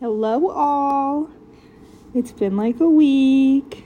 [0.00, 1.28] Hello, all.
[2.14, 3.84] It's been like a week.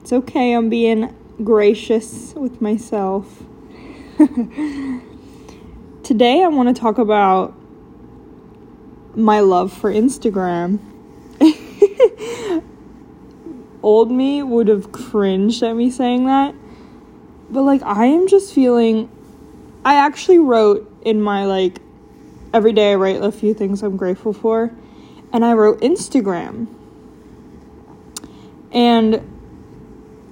[0.00, 1.12] It's okay, I'm being
[1.42, 3.42] gracious with myself.
[6.04, 7.56] Today, I want to talk about
[9.16, 10.78] my love for Instagram.
[13.82, 16.54] Old me would have cringed at me saying that.
[17.50, 19.10] But, like, I am just feeling.
[19.84, 21.80] I actually wrote in my, like,
[22.52, 24.70] every day I write a few things I'm grateful for.
[25.32, 26.66] And I wrote Instagram.
[28.72, 29.16] And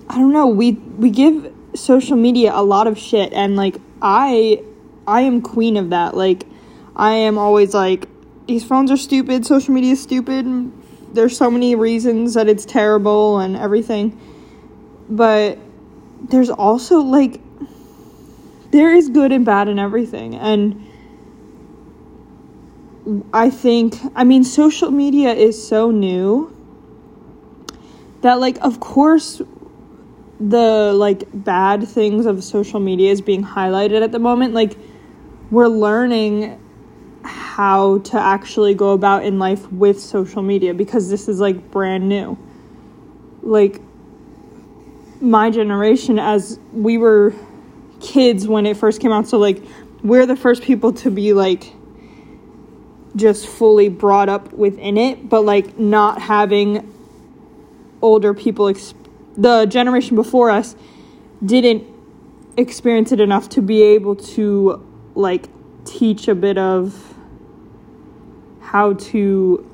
[0.09, 4.63] I don't know, we we give social media a lot of shit and like I
[5.07, 6.17] I am queen of that.
[6.17, 6.47] Like
[6.95, 8.09] I am always like
[8.47, 10.73] these phones are stupid, social media is stupid.
[11.13, 14.19] There's so many reasons that it's terrible and everything.
[15.09, 15.59] But
[16.29, 17.41] there's also like
[18.71, 20.86] there is good and bad in everything and
[23.33, 26.53] I think, I mean, social media is so new
[28.23, 29.41] that, like, of course,
[30.39, 34.55] the like bad things of social media is being highlighted at the moment.
[34.55, 34.77] Like,
[35.51, 36.61] we're learning
[37.23, 42.09] how to actually go about in life with social media because this is like brand
[42.09, 42.37] new.
[43.43, 43.81] Like,
[45.21, 47.35] my generation, as we were
[48.01, 49.63] kids when it first came out, so like,
[50.03, 51.73] we're the first people to be like,
[53.17, 56.93] just fully brought up within it, but like not having
[58.03, 58.95] older people, exp-
[59.37, 60.77] the generation before us
[61.45, 61.85] didn't
[62.57, 64.85] experience it enough to be able to
[65.15, 65.49] like
[65.85, 67.15] teach a bit of
[68.61, 69.65] how to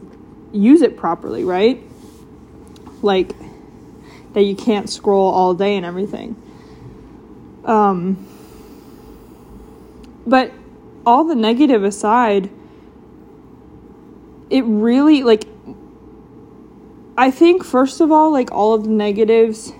[0.52, 1.82] use it properly, right?
[3.02, 3.34] Like
[4.34, 6.36] that you can't scroll all day and everything.
[7.64, 8.26] Um,
[10.26, 10.52] but
[11.04, 12.50] all the negative aside,
[14.52, 15.44] it really like
[17.16, 19.72] I think first of all like all of the negatives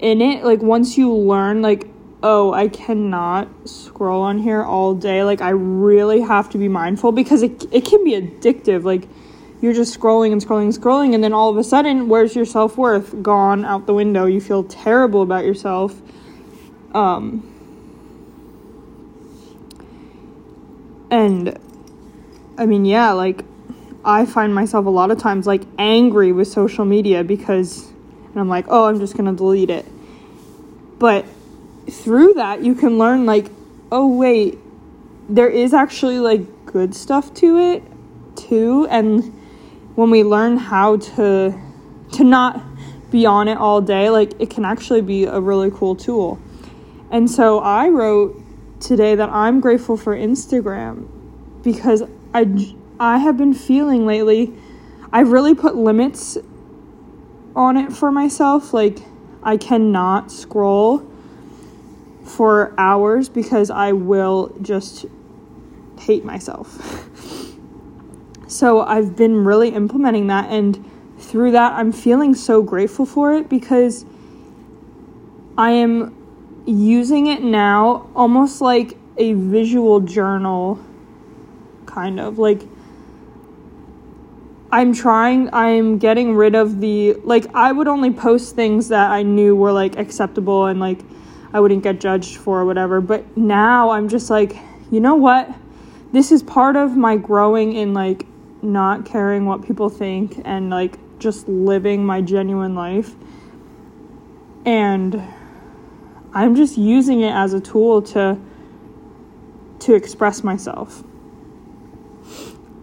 [0.00, 1.86] in it like once you learn like
[2.22, 7.12] oh I cannot scroll on here all day like I really have to be mindful
[7.12, 9.06] because it it can be addictive like
[9.60, 12.46] you're just scrolling and scrolling and scrolling and then all of a sudden where's your
[12.46, 13.22] self-worth?
[13.22, 14.24] Gone out the window.
[14.24, 16.00] You feel terrible about yourself.
[16.94, 17.48] Um
[21.10, 21.58] and
[22.58, 23.44] I mean, yeah, like
[24.04, 27.88] I find myself a lot of times like angry with social media because
[28.32, 29.86] and I'm like, "Oh, I'm just going to delete it."
[30.98, 31.24] But
[31.90, 33.50] through that, you can learn like,
[33.90, 34.58] "Oh, wait,
[35.28, 37.82] there is actually like good stuff to it
[38.36, 39.24] too." And
[39.94, 41.54] when we learn how to
[42.12, 42.62] to not
[43.10, 46.40] be on it all day, like it can actually be a really cool tool.
[47.10, 48.40] And so I wrote
[48.80, 51.06] today that I'm grateful for Instagram
[51.62, 52.02] because
[52.34, 54.52] I, I have been feeling lately,
[55.12, 56.38] I've really put limits
[57.54, 58.72] on it for myself.
[58.72, 58.98] Like,
[59.42, 61.06] I cannot scroll
[62.24, 65.04] for hours because I will just
[65.98, 67.06] hate myself.
[68.46, 70.82] so, I've been really implementing that, and
[71.18, 74.06] through that, I'm feeling so grateful for it because
[75.58, 76.16] I am
[76.64, 80.82] using it now almost like a visual journal
[81.92, 82.62] kind of like
[84.70, 89.22] I'm trying I'm getting rid of the like I would only post things that I
[89.22, 91.00] knew were like acceptable and like
[91.52, 93.02] I wouldn't get judged for or whatever.
[93.02, 94.56] But now I'm just like
[94.90, 95.52] you know what?
[96.12, 98.26] This is part of my growing in like
[98.62, 103.14] not caring what people think and like just living my genuine life.
[104.64, 105.22] And
[106.32, 108.38] I'm just using it as a tool to
[109.80, 111.02] to express myself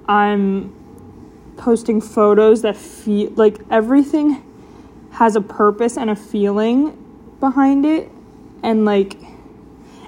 [0.10, 0.74] I'm
[1.56, 4.44] posting photos that feel like everything
[5.12, 6.98] has a purpose and a feeling
[7.40, 8.10] behind it
[8.64, 9.18] and like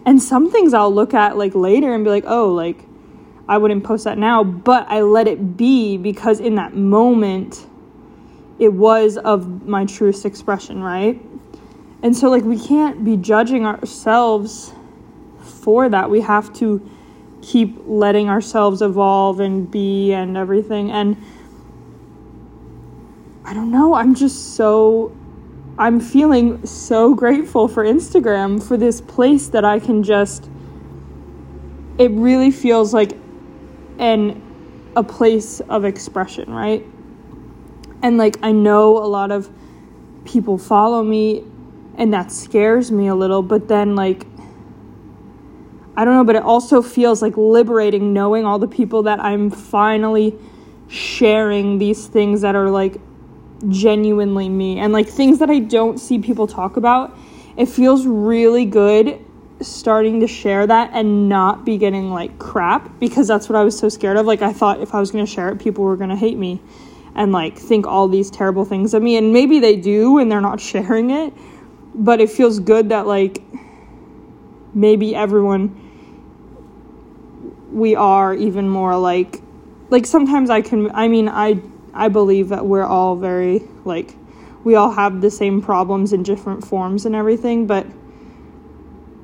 [0.05, 2.83] and some things I'll look at like later and be like, "Oh, like
[3.47, 7.67] I wouldn't post that now," but I let it be because in that moment
[8.57, 11.21] it was of my truest expression, right?
[12.01, 14.73] And so like we can't be judging ourselves
[15.43, 16.09] for that.
[16.09, 16.81] We have to
[17.41, 20.91] keep letting ourselves evolve and be and everything.
[20.91, 21.17] And
[23.45, 25.15] I don't know, I'm just so
[25.77, 30.49] I'm feeling so grateful for Instagram for this place that I can just
[31.97, 33.13] it really feels like
[33.99, 34.41] an
[34.95, 36.85] a place of expression, right?
[38.01, 39.49] And like I know a lot of
[40.25, 41.43] people follow me
[41.97, 44.25] and that scares me a little, but then like
[45.95, 49.51] I don't know, but it also feels like liberating knowing all the people that I'm
[49.51, 50.37] finally
[50.87, 52.97] sharing these things that are like
[53.69, 57.15] genuinely me and like things that I don't see people talk about.
[57.57, 59.19] It feels really good
[59.61, 63.77] starting to share that and not be getting like crap because that's what I was
[63.77, 64.25] so scared of.
[64.25, 66.37] Like I thought if I was going to share it, people were going to hate
[66.37, 66.61] me
[67.15, 70.41] and like think all these terrible things of me and maybe they do and they're
[70.41, 71.33] not sharing it,
[71.93, 73.41] but it feels good that like
[74.73, 75.89] maybe everyone
[77.71, 79.41] we are even more like
[79.89, 81.61] like sometimes I can I mean I
[81.93, 84.15] I believe that we're all very like
[84.63, 87.87] we all have the same problems in different forms and everything, but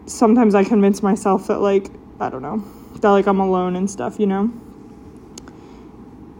[0.06, 1.90] sometimes I convince myself that like
[2.20, 2.64] I don't know,
[3.02, 4.52] that like I'm alone and stuff, you know.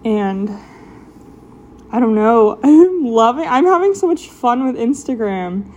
[0.04, 0.50] And
[1.92, 2.60] I don't know.
[2.64, 5.72] I'm loving I'm having so much fun with Instagram.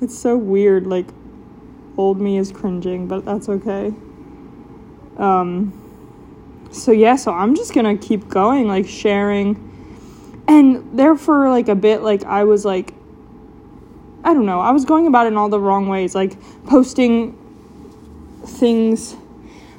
[0.00, 1.06] It's so weird like
[2.02, 3.92] old me is cringing, but that's okay.
[5.16, 5.78] Um
[6.72, 9.68] so yeah, so I'm just to keep going like sharing
[10.48, 12.94] and there for like a bit like I was like
[14.24, 17.38] I don't know, I was going about it in all the wrong ways, like posting
[18.44, 19.16] things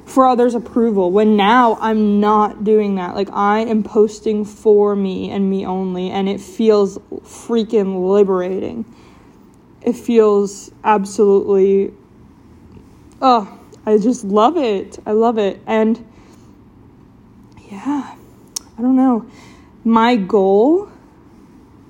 [0.04, 3.14] for others' approval when now I'm not doing that.
[3.14, 8.84] Like I am posting for me and me only and it feels freaking liberating.
[9.82, 11.92] It feels absolutely
[13.24, 14.98] oh, I just love it.
[15.06, 15.60] I love it.
[15.66, 16.06] And
[17.70, 18.14] yeah,
[18.78, 19.28] I don't know.
[19.82, 20.90] My goal,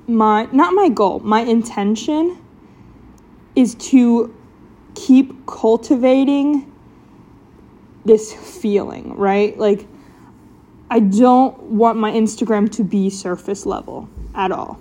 [0.06, 2.38] my not my goal, my intention
[3.56, 4.34] is to
[4.94, 6.72] keep cultivating
[8.04, 9.58] this feeling, right?
[9.58, 9.86] Like,
[10.90, 14.78] I don't want my Instagram to be surface level at all.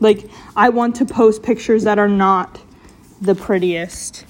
[0.00, 2.60] Like, I want to post pictures that are not
[3.20, 4.24] the prettiest.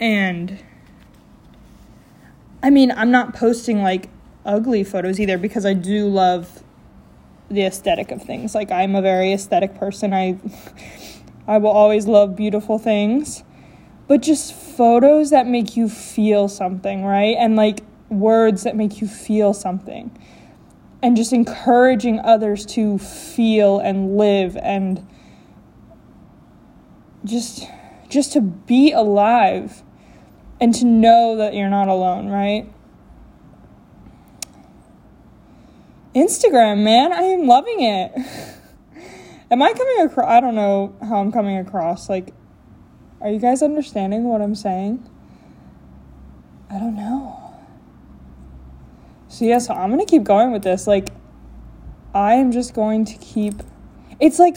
[0.00, 0.62] And
[2.62, 4.10] I mean, I'm not posting like
[4.44, 6.62] ugly photos either because I do love
[7.50, 8.54] the aesthetic of things.
[8.54, 10.12] Like I'm a very aesthetic person.
[10.12, 10.38] I
[11.48, 13.44] I will always love beautiful things.
[14.08, 17.36] But just photos that make you feel something, right?
[17.38, 20.16] And like words that make you feel something.
[21.02, 25.06] And just encouraging others to feel and live and
[27.24, 27.64] just
[28.08, 29.82] just to be alive
[30.60, 32.70] and to know that you're not alone, right?
[36.14, 38.12] Instagram, man, I am loving it.
[39.50, 40.28] am I coming across?
[40.28, 42.08] I don't know how I'm coming across.
[42.08, 42.32] Like,
[43.20, 45.08] are you guys understanding what I'm saying?
[46.70, 47.54] I don't know.
[49.28, 50.86] So, yeah, so I'm going to keep going with this.
[50.86, 51.10] Like,
[52.14, 53.62] I am just going to keep.
[54.18, 54.56] It's like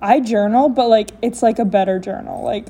[0.00, 2.42] I journal, but like, it's like a better journal.
[2.42, 2.68] Like,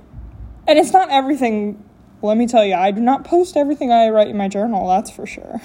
[0.67, 1.83] and it's not everything.
[2.27, 5.11] Let me tell you, I do not post everything I write in my journal, that's
[5.11, 5.61] for sure.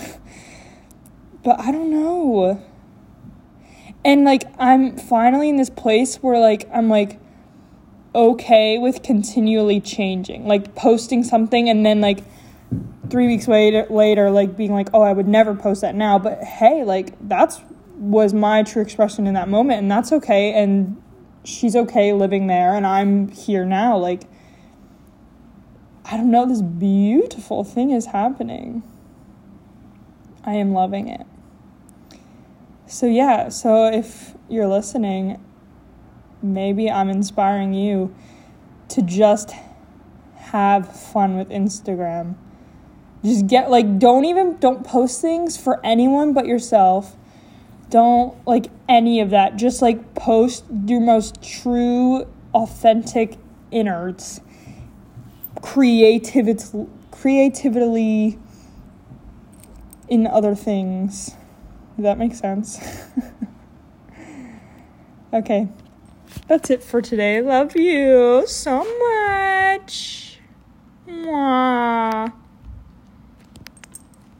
[1.43, 2.63] But I don't know.
[4.05, 7.19] And like I'm finally in this place where like I'm like
[8.13, 10.45] okay with continually changing.
[10.45, 12.23] Like posting something and then like
[13.09, 16.43] 3 weeks later later like being like, "Oh, I would never post that now." But
[16.43, 17.61] hey, like that's
[18.01, 20.99] was my true expression in that moment and that's okay and
[21.43, 24.23] she's okay living there and I'm here now like
[26.05, 28.83] I don't know this beautiful thing is happening.
[30.43, 31.25] I am loving it.
[32.87, 35.43] So, yeah, so if you're listening,
[36.41, 38.13] maybe I'm inspiring you
[38.89, 39.53] to just
[40.35, 42.35] have fun with Instagram.
[43.23, 47.15] Just get like don't even don't post things for anyone but yourself.
[47.89, 49.57] Don't like any of that.
[49.57, 53.37] Just like post your most true authentic
[53.69, 54.41] innards.
[55.61, 58.39] Creativity creatively
[60.07, 61.35] in other things.
[61.95, 62.79] Does that make sense?
[65.33, 65.69] okay.
[66.47, 67.41] That's it for today.
[67.41, 70.39] Love you so much.
[71.07, 72.40] Mwah.